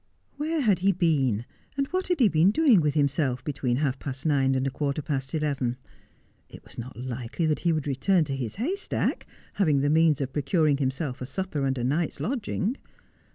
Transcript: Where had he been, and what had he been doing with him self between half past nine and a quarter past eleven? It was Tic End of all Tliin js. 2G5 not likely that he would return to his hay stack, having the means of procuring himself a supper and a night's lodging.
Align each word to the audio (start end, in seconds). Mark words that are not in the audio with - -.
Where 0.37 0.61
had 0.61 0.79
he 0.79 0.91
been, 0.93 1.45
and 1.77 1.85
what 1.89 2.07
had 2.07 2.21
he 2.21 2.27
been 2.27 2.49
doing 2.49 2.81
with 2.81 2.95
him 2.95 3.07
self 3.07 3.43
between 3.43 3.75
half 3.75 3.99
past 3.99 4.25
nine 4.25 4.55
and 4.55 4.65
a 4.65 4.71
quarter 4.71 4.99
past 5.03 5.35
eleven? 5.35 5.77
It 6.49 6.63
was 6.63 6.73
Tic 6.73 6.85
End 6.85 6.91
of 6.95 6.97
all 6.97 7.01
Tliin 7.03 7.05
js. 7.05 7.05
2G5 7.05 7.05
not 7.07 7.19
likely 7.21 7.45
that 7.45 7.59
he 7.59 7.71
would 7.71 7.85
return 7.85 8.23
to 8.23 8.35
his 8.35 8.55
hay 8.55 8.75
stack, 8.75 9.27
having 9.53 9.81
the 9.81 9.91
means 9.91 10.19
of 10.19 10.33
procuring 10.33 10.77
himself 10.77 11.21
a 11.21 11.27
supper 11.27 11.67
and 11.67 11.77
a 11.77 11.83
night's 11.83 12.19
lodging. 12.19 12.77